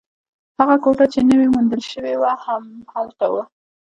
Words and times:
هغه 0.59 0.75
کوټه 0.83 1.05
چې 1.13 1.19
نوې 1.29 1.47
موندل 1.53 1.81
شوې 1.91 2.15
وه، 2.21 2.31
هم 2.45 2.63
هلته 2.93 3.25
وه. 3.33 3.43